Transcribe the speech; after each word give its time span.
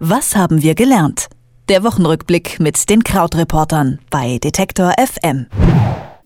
Was 0.00 0.36
haben 0.36 0.62
wir 0.62 0.76
gelernt? 0.76 1.26
Der 1.68 1.82
Wochenrückblick 1.82 2.60
mit 2.60 2.88
den 2.88 3.02
Krautreportern 3.02 3.98
bei 4.10 4.38
Detektor 4.38 4.92
FM. 4.96 5.46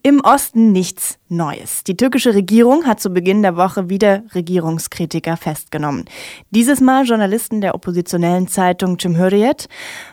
Im 0.03 0.21
Osten 0.21 0.73
nichts 0.73 1.19
Neues. 1.33 1.83
Die 1.85 1.97
türkische 1.97 2.35
Regierung 2.35 2.87
hat 2.87 3.01
zu 3.01 3.11
Beginn 3.11 3.43
der 3.43 3.57
Woche 3.57 3.89
wieder 3.89 4.23
Regierungskritiker 4.35 5.37
festgenommen. 5.37 6.05
Dieses 6.51 6.81
Mal 6.81 7.05
Journalisten 7.05 7.61
der 7.61 7.75
oppositionellen 7.75 8.47
Zeitung 8.47 8.99
Cumhuriyet. 8.99 9.69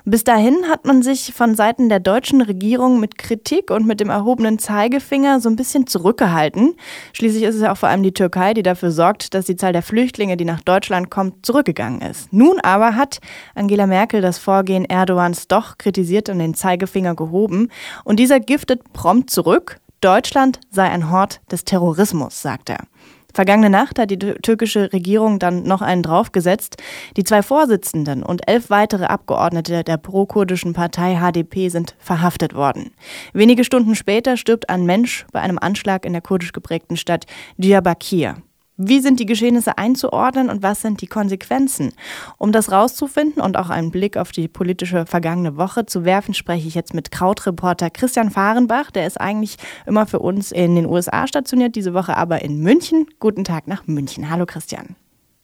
Bis 0.05 0.23
dahin 0.23 0.69
hat 0.69 0.85
man 0.85 1.03
sich 1.03 1.33
von 1.33 1.55
Seiten 1.55 1.89
der 1.89 1.99
deutschen 1.99 2.41
Regierung 2.41 2.99
mit 2.99 3.17
Kritik 3.17 3.69
und 3.69 3.85
mit 3.85 3.99
dem 3.99 4.09
erhobenen 4.09 4.57
Zeigefinger 4.59 5.41
so 5.41 5.49
ein 5.49 5.57
bisschen 5.57 5.85
zurückgehalten. 5.85 6.75
Schließlich 7.13 7.43
ist 7.43 7.55
es 7.55 7.61
ja 7.61 7.73
auch 7.73 7.77
vor 7.77 7.89
allem 7.89 8.01
die 8.03 8.13
Türkei, 8.13 8.53
die 8.53 8.63
dafür 8.63 8.91
sorgt, 8.91 9.33
dass 9.33 9.45
die 9.45 9.57
Zahl 9.57 9.73
der 9.73 9.83
Flüchtlinge, 9.83 10.37
die 10.37 10.45
nach 10.45 10.61
Deutschland 10.61 11.11
kommt, 11.11 11.45
zurückgegangen 11.45 12.01
ist. 12.01 12.31
Nun 12.31 12.59
aber 12.61 12.95
hat 12.95 13.19
Angela 13.55 13.85
Merkel 13.85 14.21
das 14.21 14.37
Vorgehen 14.37 14.85
Erdogans 14.85 15.47
doch 15.49 15.77
kritisiert 15.77 16.29
und 16.29 16.39
den 16.39 16.53
Zeigefinger 16.53 17.15
gehoben. 17.15 17.67
Und 18.05 18.19
dieser 18.19 18.39
giftet 18.39 18.93
prompt 18.93 19.29
zurück. 19.29 19.81
Deutschland 20.01 20.59
sei 20.71 20.89
ein 20.89 21.11
Hort 21.11 21.41
des 21.51 21.65
Terrorismus, 21.65 22.41
sagt 22.41 22.69
er. 22.69 22.85
Vergangene 23.33 23.69
Nacht 23.69 23.99
hat 23.99 24.09
die 24.09 24.17
türkische 24.17 24.91
Regierung 24.91 25.37
dann 25.37 25.63
noch 25.63 25.81
einen 25.81 26.01
draufgesetzt. 26.01 26.77
Die 27.15 27.23
zwei 27.23 27.43
Vorsitzenden 27.43 28.23
und 28.23 28.47
elf 28.49 28.69
weitere 28.69 29.05
Abgeordnete 29.05 29.83
der 29.83 29.97
pro-kurdischen 29.97 30.73
Partei 30.73 31.17
HDP 31.17 31.69
sind 31.69 31.95
verhaftet 31.99 32.55
worden. 32.55 32.91
Wenige 33.33 33.63
Stunden 33.63 33.93
später 33.93 34.35
stirbt 34.35 34.69
ein 34.69 34.85
Mensch 34.85 35.27
bei 35.31 35.41
einem 35.41 35.59
Anschlag 35.59 36.05
in 36.05 36.13
der 36.13 36.23
kurdisch 36.23 36.53
geprägten 36.53 36.97
Stadt 36.97 37.25
Diyarbakir. 37.57 38.37
Wie 38.81 39.01
sind 39.01 39.19
die 39.19 39.25
Geschehnisse 39.25 39.77
einzuordnen 39.77 40.49
und 40.49 40.63
was 40.63 40.79
sind 40.79 41.01
die 41.01 41.07
Konsequenzen? 41.07 41.91
Um 42.37 42.53
das 42.53 42.71
rauszufinden 42.71 43.43
und 43.43 43.57
auch 43.57 43.69
einen 43.69 43.91
Blick 43.91 44.15
auf 44.15 44.31
die 44.31 44.47
politische 44.47 45.05
vergangene 45.05 45.57
Woche 45.57 45.85
zu 45.85 46.05
werfen, 46.05 46.33
spreche 46.33 46.65
ich 46.65 46.75
jetzt 46.75 46.93
mit 46.93 47.11
Krautreporter 47.11 47.89
Christian 47.89 48.31
Fahrenbach. 48.31 48.89
Der 48.91 49.05
ist 49.05 49.19
eigentlich 49.19 49.57
immer 49.85 50.05
für 50.05 50.19
uns 50.19 50.53
in 50.53 50.75
den 50.75 50.85
USA 50.85 51.27
stationiert, 51.27 51.75
diese 51.75 51.93
Woche 51.93 52.15
aber 52.15 52.41
in 52.41 52.61
München. 52.61 53.07
Guten 53.19 53.43
Tag 53.43 53.67
nach 53.67 53.85
München. 53.85 54.29
Hallo 54.29 54.45
Christian. 54.45 54.95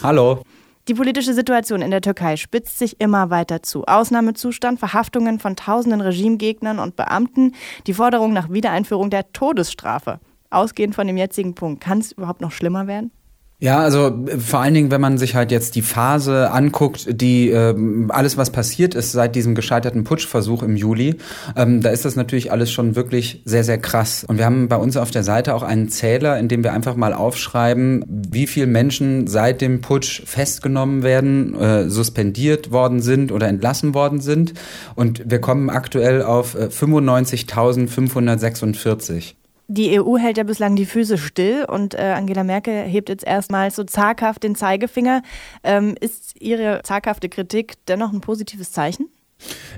Hallo. 0.01 0.41
Die 0.87 0.93
politische 0.93 1.33
Situation 1.33 1.81
in 1.81 1.91
der 1.91 1.99
Türkei 1.99 2.37
spitzt 2.37 2.79
sich 2.79 3.01
immer 3.01 3.31
weiter 3.31 3.61
zu. 3.61 3.83
Ausnahmezustand, 3.83 4.79
Verhaftungen 4.79 5.39
von 5.39 5.57
tausenden 5.57 5.99
Regimegegnern 5.99 6.79
und 6.79 6.95
Beamten, 6.95 7.51
die 7.85 7.95
Forderung 7.95 8.31
nach 8.31 8.49
Wiedereinführung 8.49 9.09
der 9.09 9.33
Todesstrafe. 9.33 10.21
Ausgehend 10.51 10.95
von 10.95 11.05
dem 11.05 11.17
jetzigen 11.17 11.53
Punkt, 11.53 11.83
kann 11.83 11.97
es 11.97 12.13
überhaupt 12.13 12.39
noch 12.39 12.53
schlimmer 12.53 12.87
werden? 12.87 13.11
Ja, 13.57 13.79
also 13.79 14.25
vor 14.37 14.59
allen 14.59 14.73
Dingen, 14.73 14.91
wenn 14.91 14.99
man 14.99 15.17
sich 15.17 15.33
halt 15.33 15.49
jetzt 15.49 15.75
die 15.75 15.81
Phase 15.81 16.51
anguckt, 16.51 17.21
die 17.21 17.51
äh, 17.51 17.73
alles, 18.09 18.35
was 18.35 18.49
passiert 18.49 18.95
ist 18.95 19.13
seit 19.13 19.33
diesem 19.33 19.55
gescheiterten 19.55 20.03
Putschversuch 20.03 20.61
im 20.61 20.75
Juli, 20.75 21.15
ähm, 21.55 21.79
da 21.81 21.91
ist 21.91 22.03
das 22.03 22.17
natürlich 22.17 22.51
alles 22.51 22.69
schon 22.69 22.97
wirklich 22.97 23.43
sehr, 23.45 23.63
sehr 23.63 23.77
krass. 23.77 24.25
Und 24.27 24.39
wir 24.39 24.45
haben 24.45 24.67
bei 24.67 24.75
uns 24.75 24.97
auf 24.97 25.09
der 25.09 25.23
Seite 25.23 25.55
auch 25.55 25.63
einen 25.63 25.87
Zähler, 25.87 26.37
in 26.37 26.49
dem 26.49 26.65
wir 26.65 26.73
einfach 26.73 26.97
mal 26.97 27.13
aufschreiben, 27.13 28.03
wie 28.07 28.45
viele 28.45 28.67
Menschen 28.67 29.27
seit 29.27 29.61
dem 29.61 29.79
Putsch 29.79 30.23
festgenommen 30.25 31.01
werden, 31.01 31.55
äh, 31.55 31.89
suspendiert 31.89 32.71
worden 32.71 33.01
sind 33.01 33.31
oder 33.31 33.47
entlassen 33.47 33.93
worden 33.93 34.19
sind. 34.19 34.53
Und 34.95 35.31
wir 35.31 35.39
kommen 35.39 35.69
aktuell 35.69 36.23
auf 36.23 36.55
äh, 36.55 36.65
95.546. 36.65 39.35
Die 39.67 39.99
EU 39.99 40.17
hält 40.17 40.37
ja 40.37 40.43
bislang 40.43 40.75
die 40.75 40.85
Füße 40.85 41.17
still 41.17 41.65
und 41.67 41.95
äh, 41.95 42.13
Angela 42.15 42.43
Merkel 42.43 42.83
hebt 42.83 43.09
jetzt 43.09 43.25
erstmals 43.25 43.75
so 43.75 43.83
zaghaft 43.83 44.43
den 44.43 44.55
Zeigefinger. 44.55 45.23
Ähm, 45.63 45.95
ist 45.99 46.39
Ihre 46.39 46.81
zaghafte 46.83 47.29
Kritik 47.29 47.73
dennoch 47.87 48.13
ein 48.13 48.21
positives 48.21 48.71
Zeichen? 48.71 49.09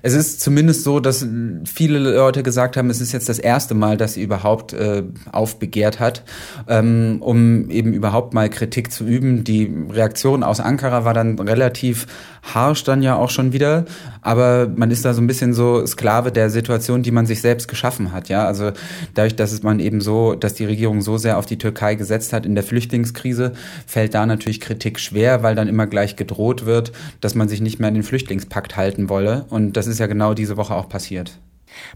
Es 0.03 0.13
ist 0.13 0.39
zumindest 0.41 0.83
so, 0.83 0.99
dass 0.99 1.25
viele 1.65 1.97
Leute 1.97 2.43
gesagt 2.43 2.77
haben, 2.77 2.89
es 2.89 3.01
ist 3.01 3.11
jetzt 3.11 3.27
das 3.27 3.39
erste 3.39 3.73
Mal, 3.73 3.97
dass 3.97 4.13
sie 4.13 4.21
überhaupt 4.21 4.73
äh, 4.73 5.03
aufbegehrt 5.31 5.99
hat, 5.99 6.23
ähm, 6.67 7.17
um 7.21 7.69
eben 7.71 7.93
überhaupt 7.93 8.33
mal 8.33 8.49
Kritik 8.49 8.91
zu 8.91 9.05
üben. 9.05 9.43
Die 9.43 9.73
Reaktion 9.89 10.43
aus 10.43 10.59
Ankara 10.59 11.03
war 11.03 11.15
dann 11.15 11.39
relativ 11.39 12.05
harsch 12.53 12.83
dann 12.83 13.01
ja 13.01 13.15
auch 13.15 13.29
schon 13.29 13.53
wieder, 13.53 13.85
aber 14.21 14.67
man 14.75 14.91
ist 14.91 15.05
da 15.05 15.13
so 15.13 15.21
ein 15.21 15.27
bisschen 15.27 15.53
so 15.53 15.85
Sklave 15.85 16.31
der 16.31 16.49
Situation, 16.49 17.03
die 17.03 17.11
man 17.11 17.25
sich 17.25 17.41
selbst 17.41 17.67
geschaffen 17.67 18.11
hat, 18.11 18.29
ja. 18.29 18.45
Also 18.45 18.71
dadurch, 19.13 19.35
dass 19.35 19.51
es 19.51 19.63
man 19.63 19.79
eben 19.79 20.01
so, 20.01 20.35
dass 20.35 20.53
die 20.53 20.65
Regierung 20.65 21.01
so 21.01 21.17
sehr 21.17 21.37
auf 21.37 21.45
die 21.45 21.57
Türkei 21.57 21.95
gesetzt 21.95 22.33
hat 22.33 22.45
in 22.45 22.55
der 22.55 22.63
Flüchtlingskrise, 22.63 23.53
fällt 23.85 24.13
da 24.13 24.25
natürlich 24.25 24.61
Kritik 24.61 24.99
schwer, 24.99 25.43
weil 25.43 25.55
dann 25.55 25.67
immer 25.67 25.87
gleich 25.87 26.15
gedroht 26.15 26.65
wird, 26.65 26.91
dass 27.21 27.35
man 27.35 27.49
sich 27.49 27.61
nicht 27.61 27.79
mehr 27.79 27.87
an 27.87 27.93
den 27.93 28.03
Flüchtlingspakt 28.03 28.75
halten 28.75 29.09
wolle. 29.09 29.45
Und 29.49 29.77
das 29.77 29.87
ist 29.87 29.99
ja 29.99 30.07
genau 30.07 30.33
diese 30.33 30.57
Woche 30.57 30.75
auch 30.75 30.89
passiert. 30.89 31.39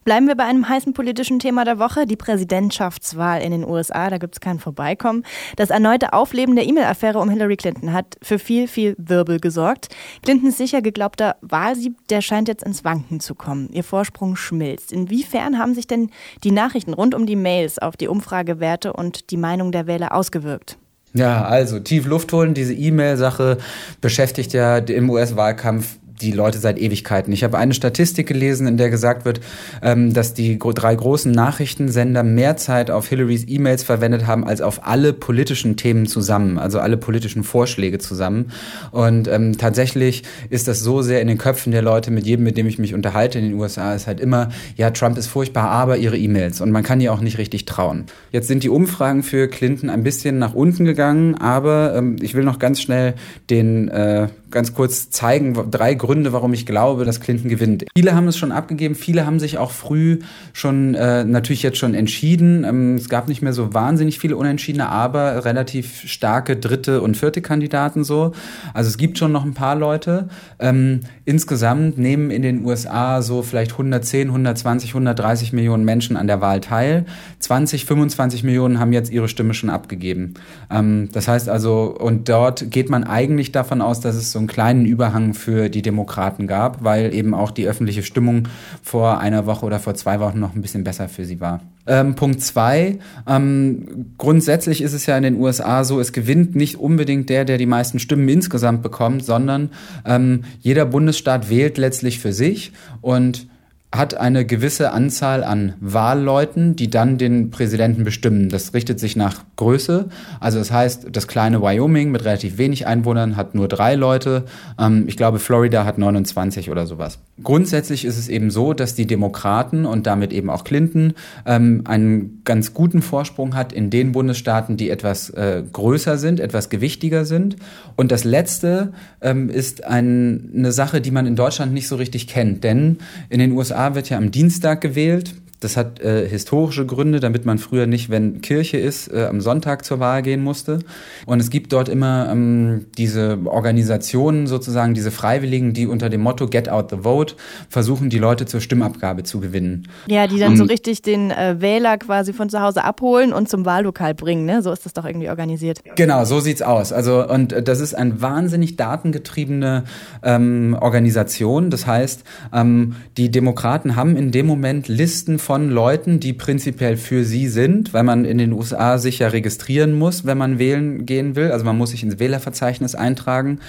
Bleiben 0.03 0.27
wir 0.27 0.35
bei 0.35 0.43
einem 0.43 0.67
heißen 0.67 0.93
politischen 0.93 1.39
Thema 1.39 1.65
der 1.65 1.79
Woche, 1.79 2.05
die 2.05 2.15
Präsidentschaftswahl 2.15 3.41
in 3.41 3.51
den 3.51 3.67
USA. 3.67 4.09
Da 4.09 4.17
gibt 4.17 4.35
es 4.35 4.39
kein 4.39 4.59
Vorbeikommen. 4.59 5.23
Das 5.55 5.69
erneute 5.69 6.13
Aufleben 6.13 6.55
der 6.55 6.65
E-Mail-Affäre 6.67 7.19
um 7.19 7.29
Hillary 7.29 7.57
Clinton 7.57 7.93
hat 7.93 8.17
für 8.21 8.39
viel, 8.39 8.67
viel 8.67 8.95
Wirbel 8.97 9.39
gesorgt. 9.39 9.89
Clintons 10.23 10.57
sicher 10.57 10.81
geglaubter 10.81 11.35
Wahlsieg, 11.41 11.93
der 12.09 12.21
scheint 12.21 12.47
jetzt 12.47 12.63
ins 12.63 12.83
Wanken 12.83 13.19
zu 13.19 13.35
kommen. 13.35 13.69
Ihr 13.71 13.83
Vorsprung 13.83 14.35
schmilzt. 14.35 14.91
Inwiefern 14.91 15.57
haben 15.57 15.73
sich 15.73 15.87
denn 15.87 16.09
die 16.43 16.51
Nachrichten 16.51 16.93
rund 16.93 17.15
um 17.15 17.25
die 17.25 17.35
Mails 17.35 17.79
auf 17.79 17.97
die 17.97 18.07
Umfragewerte 18.07 18.93
und 18.93 19.31
die 19.31 19.37
Meinung 19.37 19.71
der 19.71 19.87
Wähler 19.87 20.13
ausgewirkt? 20.13 20.77
Ja, 21.13 21.43
also 21.43 21.79
tief 21.79 22.05
Luft 22.05 22.31
holen, 22.31 22.53
diese 22.53 22.73
E-Mail-Sache 22.73 23.57
beschäftigt 23.99 24.53
ja 24.53 24.77
im 24.77 25.09
US-Wahlkampf 25.09 25.97
die 26.21 26.31
Leute 26.31 26.59
seit 26.59 26.79
Ewigkeiten. 26.79 27.33
Ich 27.33 27.43
habe 27.43 27.57
eine 27.57 27.73
Statistik 27.73 28.27
gelesen, 28.27 28.67
in 28.67 28.77
der 28.77 28.89
gesagt 28.89 29.25
wird, 29.25 29.41
ähm, 29.81 30.13
dass 30.13 30.33
die 30.33 30.57
drei 30.59 30.95
großen 30.95 31.31
Nachrichtensender 31.31 32.23
mehr 32.23 32.57
Zeit 32.57 32.91
auf 32.91 33.07
Hillarys 33.07 33.45
E-Mails 33.47 33.83
verwendet 33.83 34.27
haben 34.27 34.45
als 34.45 34.61
auf 34.61 34.85
alle 34.85 35.13
politischen 35.13 35.77
Themen 35.77 36.05
zusammen, 36.05 36.57
also 36.57 36.79
alle 36.79 36.97
politischen 36.97 37.43
Vorschläge 37.43 37.97
zusammen. 37.99 38.51
Und 38.91 39.27
ähm, 39.27 39.57
tatsächlich 39.57 40.23
ist 40.49 40.67
das 40.67 40.79
so 40.79 41.01
sehr 41.01 41.21
in 41.21 41.27
den 41.27 41.37
Köpfen 41.37 41.71
der 41.71 41.81
Leute, 41.81 42.11
mit 42.11 42.25
jedem, 42.25 42.43
mit 42.43 42.57
dem 42.57 42.67
ich 42.67 42.79
mich 42.79 42.93
unterhalte 42.93 43.39
in 43.39 43.45
den 43.45 43.53
USA, 43.55 43.93
ist 43.93 44.07
halt 44.07 44.19
immer, 44.19 44.49
ja, 44.75 44.91
Trump 44.91 45.17
ist 45.17 45.27
furchtbar, 45.27 45.69
aber 45.69 45.97
ihre 45.97 46.17
E-Mails. 46.17 46.61
Und 46.61 46.71
man 46.71 46.83
kann 46.83 47.01
ihr 47.01 47.13
auch 47.13 47.21
nicht 47.21 47.37
richtig 47.37 47.65
trauen. 47.65 48.05
Jetzt 48.31 48.47
sind 48.47 48.63
die 48.63 48.69
Umfragen 48.69 49.23
für 49.23 49.47
Clinton 49.47 49.89
ein 49.89 50.03
bisschen 50.03 50.39
nach 50.39 50.53
unten 50.53 50.85
gegangen, 50.85 51.35
aber 51.35 51.95
ähm, 51.95 52.17
ich 52.21 52.35
will 52.35 52.43
noch 52.43 52.59
ganz 52.59 52.81
schnell 52.81 53.15
den 53.49 53.87
äh, 53.89 54.27
ganz 54.51 54.73
kurz 54.73 55.09
zeigen, 55.09 55.71
drei 55.71 55.93
Gründe, 55.93 56.33
warum 56.33 56.53
ich 56.53 56.65
glaube, 56.65 57.05
dass 57.05 57.19
Clinton 57.21 57.49
gewinnt. 57.49 57.85
Viele 57.95 58.13
haben 58.15 58.27
es 58.27 58.37
schon 58.37 58.51
abgegeben, 58.51 58.95
viele 58.95 59.25
haben 59.25 59.39
sich 59.39 59.57
auch 59.57 59.71
früh 59.71 60.19
schon 60.53 60.93
äh, 60.95 61.23
natürlich 61.23 61.63
jetzt 61.63 61.77
schon 61.77 61.93
entschieden. 61.93 62.63
Ähm, 62.63 62.95
es 62.95 63.09
gab 63.09 63.27
nicht 63.27 63.41
mehr 63.41 63.53
so 63.53 63.73
wahnsinnig 63.73 64.19
viele 64.19 64.35
Unentschiedene, 64.35 64.89
aber 64.89 65.45
relativ 65.45 66.01
starke 66.05 66.57
dritte 66.57 67.01
und 67.01 67.17
vierte 67.17 67.41
Kandidaten 67.41 68.03
so. 68.03 68.33
Also 68.73 68.89
es 68.89 68.97
gibt 68.97 69.17
schon 69.17 69.31
noch 69.31 69.45
ein 69.45 69.53
paar 69.53 69.75
Leute. 69.75 70.27
Ähm, 70.59 71.01
insgesamt 71.25 71.97
nehmen 71.97 72.29
in 72.31 72.41
den 72.41 72.65
USA 72.65 73.21
so 73.21 73.41
vielleicht 73.41 73.71
110, 73.71 74.27
120, 74.27 74.89
130 74.91 75.53
Millionen 75.53 75.85
Menschen 75.85 76.17
an 76.17 76.27
der 76.27 76.41
Wahl 76.41 76.59
teil. 76.59 77.05
20, 77.39 77.85
25 77.85 78.43
Millionen 78.43 78.79
haben 78.79 78.93
jetzt 78.93 79.11
ihre 79.11 79.27
Stimme 79.27 79.53
schon 79.53 79.69
abgegeben. 79.69 80.33
Ähm, 80.69 81.09
das 81.13 81.27
heißt 81.27 81.49
also, 81.49 81.95
und 81.97 82.27
dort 82.27 82.69
geht 82.71 82.89
man 82.89 83.03
eigentlich 83.03 83.51
davon 83.51 83.81
aus, 83.81 84.01
dass 84.01 84.15
es 84.15 84.31
so 84.31 84.40
einen 84.41 84.47
kleinen 84.47 84.85
Überhang 84.85 85.33
für 85.33 85.69
die 85.69 85.81
Demokraten 85.81 86.47
gab, 86.47 86.83
weil 86.83 87.13
eben 87.13 87.33
auch 87.33 87.51
die 87.51 87.67
öffentliche 87.67 88.03
Stimmung 88.03 88.47
vor 88.81 89.19
einer 89.19 89.45
Woche 89.45 89.65
oder 89.65 89.79
vor 89.79 89.93
zwei 89.95 90.19
Wochen 90.19 90.39
noch 90.39 90.55
ein 90.55 90.61
bisschen 90.61 90.83
besser 90.83 91.07
für 91.07 91.25
sie 91.25 91.39
war. 91.39 91.61
Ähm, 91.87 92.15
Punkt 92.15 92.41
zwei, 92.41 92.99
ähm, 93.27 94.13
grundsätzlich 94.17 94.81
ist 94.81 94.93
es 94.93 95.07
ja 95.07 95.17
in 95.17 95.23
den 95.23 95.39
USA 95.39 95.83
so, 95.83 95.99
es 95.99 96.13
gewinnt 96.13 96.55
nicht 96.55 96.77
unbedingt 96.77 97.29
der, 97.29 97.43
der 97.43 97.57
die 97.57 97.65
meisten 97.65 97.97
Stimmen 97.97 98.29
insgesamt 98.29 98.83
bekommt, 98.83 99.25
sondern 99.25 99.69
ähm, 100.05 100.43
jeder 100.59 100.85
Bundesstaat 100.85 101.49
wählt 101.49 101.77
letztlich 101.77 102.19
für 102.19 102.33
sich 102.33 102.71
und 103.01 103.47
hat 103.93 104.13
eine 104.13 104.45
gewisse 104.45 104.93
Anzahl 104.93 105.43
an 105.43 105.73
Wahlleuten, 105.81 106.77
die 106.77 106.89
dann 106.89 107.17
den 107.17 107.51
Präsidenten 107.51 108.05
bestimmen. 108.05 108.47
Das 108.47 108.73
richtet 108.73 108.99
sich 109.01 109.17
nach 109.17 109.43
Größe. 109.57 110.07
Also 110.39 110.59
das 110.59 110.71
heißt, 110.71 111.07
das 111.11 111.27
kleine 111.27 111.61
Wyoming 111.61 112.09
mit 112.09 112.23
relativ 112.23 112.57
wenig 112.57 112.87
Einwohnern 112.87 113.35
hat 113.35 113.53
nur 113.53 113.67
drei 113.67 113.95
Leute. 113.95 114.45
Ähm, 114.79 115.03
ich 115.07 115.17
glaube, 115.17 115.39
Florida 115.39 115.83
hat 115.83 115.97
29 115.97 116.71
oder 116.71 116.87
sowas. 116.87 117.19
Grundsätzlich 117.43 118.05
ist 118.05 118.17
es 118.17 118.27
eben 118.27 118.51
so, 118.51 118.73
dass 118.73 118.95
die 118.95 119.07
Demokraten 119.07 119.85
und 119.85 120.07
damit 120.07 120.33
eben 120.33 120.49
auch 120.49 120.63
Clinton 120.63 121.13
ähm, 121.45 121.83
einen 121.85 122.41
ganz 122.43 122.73
guten 122.73 123.01
Vorsprung 123.01 123.55
hat 123.55 123.73
in 123.73 123.89
den 123.89 124.11
Bundesstaaten, 124.11 124.77
die 124.77 124.89
etwas 124.89 125.29
äh, 125.31 125.63
größer 125.71 126.17
sind, 126.17 126.39
etwas 126.39 126.69
gewichtiger 126.69 127.25
sind. 127.25 127.55
Und 127.95 128.11
das 128.11 128.23
Letzte 128.23 128.93
ähm, 129.21 129.49
ist 129.49 129.83
ein, 129.83 130.51
eine 130.55 130.71
Sache, 130.71 131.01
die 131.01 131.11
man 131.11 131.25
in 131.25 131.35
Deutschland 131.35 131.73
nicht 131.73 131.87
so 131.87 131.95
richtig 131.95 132.27
kennt. 132.27 132.63
Denn 132.63 132.97
in 133.29 133.39
den 133.39 133.51
USA 133.51 133.95
wird 133.95 134.09
ja 134.09 134.17
am 134.17 134.31
Dienstag 134.31 134.81
gewählt. 134.81 135.35
Das 135.61 135.77
hat 135.77 135.99
äh, 136.01 136.27
historische 136.27 136.87
Gründe, 136.87 137.19
damit 137.19 137.45
man 137.45 137.59
früher 137.59 137.85
nicht, 137.85 138.09
wenn 138.09 138.41
Kirche 138.41 138.77
ist, 138.77 139.13
äh, 139.13 139.27
am 139.29 139.41
Sonntag 139.41 139.85
zur 139.85 139.99
Wahl 139.99 140.23
gehen 140.23 140.43
musste. 140.43 140.79
Und 141.27 141.39
es 141.39 141.51
gibt 141.51 141.71
dort 141.71 141.87
immer 141.87 142.29
ähm, 142.31 142.87
diese 142.97 143.37
Organisationen 143.45 144.47
sozusagen, 144.47 144.95
diese 144.95 145.11
Freiwilligen, 145.11 145.73
die 145.73 145.85
unter 145.85 146.09
dem 146.09 146.21
Motto 146.21 146.47
Get 146.47 146.67
Out 146.67 146.89
the 146.89 146.97
Vote 147.03 147.35
versuchen, 147.69 148.09
die 148.09 148.17
Leute 148.17 148.47
zur 148.47 148.59
Stimmabgabe 148.59 149.21
zu 149.21 149.39
gewinnen. 149.39 149.87
Ja, 150.07 150.25
die 150.25 150.39
dann 150.39 150.53
um, 150.53 150.57
so 150.57 150.63
richtig 150.63 151.03
den 151.03 151.29
äh, 151.29 151.61
Wähler 151.61 151.99
quasi 151.99 152.33
von 152.33 152.49
zu 152.49 152.59
Hause 152.59 152.83
abholen 152.83 153.31
und 153.31 153.47
zum 153.47 153.63
Wahllokal 153.63 154.15
bringen. 154.15 154.45
Ne? 154.45 154.63
So 154.63 154.71
ist 154.71 154.87
das 154.87 154.93
doch 154.93 155.05
irgendwie 155.05 155.29
organisiert. 155.29 155.81
Genau, 155.95 156.25
so 156.25 156.39
sieht's 156.39 156.63
aus. 156.63 156.91
Also 156.91 157.27
und 157.27 157.53
äh, 157.53 157.61
das 157.61 157.81
ist 157.81 157.93
eine 157.93 158.19
wahnsinnig 158.19 158.77
datengetriebene 158.77 159.83
ähm, 160.23 160.75
Organisation. 160.81 161.69
Das 161.69 161.85
heißt, 161.85 162.23
ähm, 162.51 162.95
die 163.17 163.29
Demokraten 163.29 163.95
haben 163.95 164.17
in 164.17 164.31
dem 164.31 164.47
Moment 164.47 164.87
Listen 164.87 165.37
von 165.37 165.50
von 165.51 165.69
Leuten, 165.69 166.21
die 166.21 166.31
prinzipiell 166.31 166.95
für 166.95 167.25
sie 167.25 167.49
sind, 167.49 167.93
weil 167.93 168.03
man 168.03 168.23
in 168.23 168.37
den 168.37 168.53
USA 168.53 168.97
sich 168.97 169.19
ja 169.19 169.27
registrieren 169.27 169.91
muss, 169.91 170.25
wenn 170.25 170.37
man 170.37 170.59
wählen 170.59 171.05
gehen 171.05 171.35
will. 171.35 171.51
Also 171.51 171.65
man 171.65 171.77
muss 171.77 171.89
sich 171.89 172.03
ins 172.03 172.19
Wählerverzeichnis 172.19 172.95
eintragen. 172.95 173.59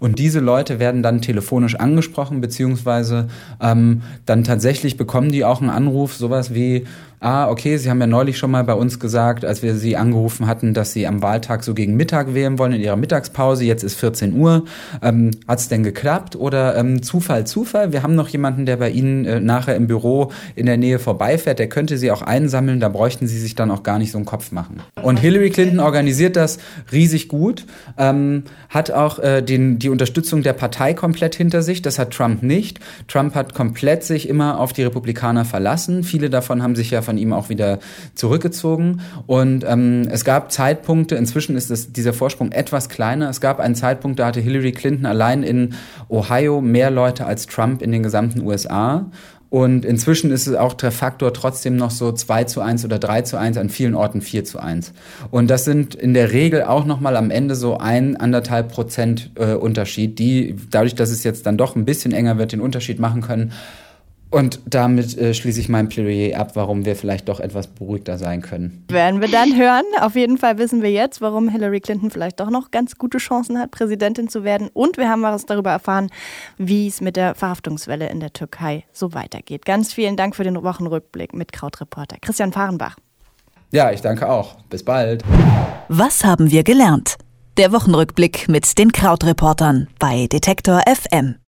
Und 0.00 0.18
diese 0.18 0.40
Leute 0.40 0.78
werden 0.78 1.02
dann 1.02 1.22
telefonisch 1.22 1.76
angesprochen, 1.76 2.40
beziehungsweise 2.40 3.28
ähm, 3.60 4.02
dann 4.26 4.42
tatsächlich 4.42 4.96
bekommen 4.96 5.30
die 5.30 5.44
auch 5.44 5.60
einen 5.60 5.70
Anruf, 5.70 6.14
sowas 6.14 6.54
wie, 6.54 6.86
ah, 7.20 7.48
okay, 7.48 7.76
Sie 7.76 7.90
haben 7.90 8.00
ja 8.00 8.06
neulich 8.06 8.38
schon 8.38 8.50
mal 8.50 8.64
bei 8.64 8.72
uns 8.72 8.98
gesagt, 8.98 9.44
als 9.44 9.62
wir 9.62 9.74
Sie 9.76 9.96
angerufen 9.96 10.46
hatten, 10.46 10.74
dass 10.74 10.92
Sie 10.92 11.06
am 11.06 11.22
Wahltag 11.22 11.62
so 11.62 11.74
gegen 11.74 11.94
Mittag 11.94 12.34
wählen 12.34 12.58
wollen 12.58 12.72
in 12.72 12.80
Ihrer 12.80 12.96
Mittagspause, 12.96 13.64
jetzt 13.64 13.84
ist 13.84 13.96
14 13.96 14.34
Uhr. 14.34 14.64
Ähm, 15.02 15.30
Hat 15.46 15.60
es 15.60 15.68
denn 15.68 15.82
geklappt? 15.82 16.34
Oder 16.34 16.76
ähm, 16.76 17.02
Zufall, 17.02 17.46
Zufall, 17.46 17.92
wir 17.92 18.02
haben 18.02 18.14
noch 18.14 18.28
jemanden, 18.28 18.66
der 18.66 18.78
bei 18.78 18.90
Ihnen 18.90 19.26
äh, 19.26 19.40
nachher 19.40 19.76
im 19.76 19.86
Büro 19.86 20.32
in 20.56 20.66
der 20.66 20.78
Nähe 20.78 20.98
vorbeifährt, 20.98 21.58
der 21.58 21.68
könnte 21.68 21.98
Sie 21.98 22.10
auch 22.10 22.22
einsammeln, 22.22 22.80
da 22.80 22.88
bräuchten 22.88 23.26
Sie 23.26 23.38
sich 23.38 23.54
dann 23.54 23.70
auch 23.70 23.82
gar 23.82 23.98
nicht 23.98 24.12
so 24.12 24.18
einen 24.18 24.24
Kopf 24.24 24.50
machen. 24.50 24.80
Und 25.02 25.18
Hillary 25.18 25.50
Clinton 25.50 25.80
organisiert 25.80 26.36
das 26.36 26.58
riesig 26.90 27.28
gut, 27.28 27.66
ähm, 27.98 28.44
hat 28.70 28.90
auch 28.90 29.18
äh, 29.18 29.42
den, 29.42 29.78
die 29.78 29.89
Unterstützung 29.90 30.42
der 30.42 30.52
Partei 30.52 30.94
komplett 30.94 31.34
hinter 31.34 31.62
sich, 31.62 31.82
das 31.82 31.98
hat 31.98 32.12
Trump 32.12 32.42
nicht. 32.42 32.80
Trump 33.08 33.34
hat 33.34 33.54
komplett 33.54 34.04
sich 34.04 34.28
immer 34.28 34.58
auf 34.58 34.72
die 34.72 34.82
Republikaner 34.82 35.44
verlassen. 35.44 36.02
Viele 36.02 36.30
davon 36.30 36.62
haben 36.62 36.76
sich 36.76 36.90
ja 36.90 37.02
von 37.02 37.18
ihm 37.18 37.32
auch 37.32 37.48
wieder 37.48 37.78
zurückgezogen. 38.14 39.00
Und 39.26 39.64
ähm, 39.66 40.02
es 40.10 40.24
gab 40.24 40.52
Zeitpunkte, 40.52 41.16
inzwischen 41.16 41.56
ist 41.56 41.70
es, 41.70 41.92
dieser 41.92 42.12
Vorsprung 42.12 42.52
etwas 42.52 42.88
kleiner. 42.88 43.28
Es 43.28 43.40
gab 43.40 43.60
einen 43.60 43.74
Zeitpunkt, 43.74 44.18
da 44.18 44.26
hatte 44.26 44.40
Hillary 44.40 44.72
Clinton 44.72 45.06
allein 45.06 45.42
in 45.42 45.74
Ohio 46.08 46.60
mehr 46.60 46.90
Leute 46.90 47.26
als 47.26 47.46
Trump 47.46 47.82
in 47.82 47.92
den 47.92 48.02
gesamten 48.02 48.42
USA. 48.42 49.10
Und 49.50 49.84
inzwischen 49.84 50.30
ist 50.30 50.46
es 50.46 50.54
auch 50.54 50.74
der 50.74 50.92
Faktor 50.92 51.34
trotzdem 51.34 51.74
noch 51.74 51.90
so 51.90 52.12
2 52.12 52.44
zu 52.44 52.60
1 52.60 52.84
oder 52.84 53.00
3 53.00 53.22
zu 53.22 53.36
1, 53.36 53.56
an 53.56 53.68
vielen 53.68 53.96
Orten 53.96 54.22
4 54.22 54.44
zu 54.44 54.60
1. 54.60 54.92
Und 55.32 55.50
das 55.50 55.64
sind 55.64 55.96
in 55.96 56.14
der 56.14 56.30
Regel 56.30 56.62
auch 56.62 56.84
nochmal 56.84 57.16
am 57.16 57.32
Ende 57.32 57.56
so 57.56 57.76
ein, 57.76 58.16
anderthalb 58.16 58.72
Prozent 58.72 59.30
äh, 59.34 59.54
Unterschied, 59.54 60.20
die 60.20 60.54
dadurch, 60.70 60.94
dass 60.94 61.10
es 61.10 61.24
jetzt 61.24 61.46
dann 61.46 61.58
doch 61.58 61.74
ein 61.74 61.84
bisschen 61.84 62.12
enger 62.12 62.38
wird, 62.38 62.52
den 62.52 62.60
Unterschied 62.60 63.00
machen 63.00 63.22
können. 63.22 63.52
Und 64.30 64.60
damit 64.64 65.18
äh, 65.18 65.34
schließe 65.34 65.58
ich 65.58 65.68
mein 65.68 65.88
Plädoyer 65.88 66.38
ab, 66.38 66.52
warum 66.54 66.84
wir 66.84 66.94
vielleicht 66.94 67.28
doch 67.28 67.40
etwas 67.40 67.66
beruhigter 67.66 68.16
sein 68.16 68.42
können. 68.42 68.84
Werden 68.88 69.20
wir 69.20 69.28
dann 69.28 69.56
hören. 69.56 69.84
Auf 70.00 70.14
jeden 70.14 70.38
Fall 70.38 70.58
wissen 70.58 70.82
wir 70.82 70.90
jetzt, 70.92 71.20
warum 71.20 71.48
Hillary 71.48 71.80
Clinton 71.80 72.12
vielleicht 72.12 72.38
doch 72.38 72.48
noch 72.48 72.70
ganz 72.70 72.96
gute 72.96 73.18
Chancen 73.18 73.58
hat, 73.58 73.72
Präsidentin 73.72 74.28
zu 74.28 74.44
werden. 74.44 74.70
Und 74.72 74.98
wir 74.98 75.08
haben 75.08 75.22
was 75.22 75.46
darüber 75.46 75.70
erfahren, 75.70 76.10
wie 76.58 76.86
es 76.86 77.00
mit 77.00 77.16
der 77.16 77.34
Verhaftungswelle 77.34 78.08
in 78.08 78.20
der 78.20 78.32
Türkei 78.32 78.84
so 78.92 79.14
weitergeht. 79.14 79.64
Ganz 79.64 79.92
vielen 79.92 80.16
Dank 80.16 80.36
für 80.36 80.44
den 80.44 80.62
Wochenrückblick 80.62 81.34
mit 81.34 81.52
Krautreporter 81.52 82.16
Christian 82.20 82.52
Fahrenbach. 82.52 82.96
Ja, 83.72 83.90
ich 83.90 84.00
danke 84.00 84.28
auch. 84.28 84.56
Bis 84.68 84.84
bald. 84.84 85.24
Was 85.88 86.24
haben 86.24 86.52
wir 86.52 86.62
gelernt? 86.62 87.16
Der 87.56 87.72
Wochenrückblick 87.72 88.48
mit 88.48 88.78
den 88.78 88.92
Krautreportern 88.92 89.88
bei 89.98 90.28
Detektor 90.28 90.82
FM. 90.86 91.34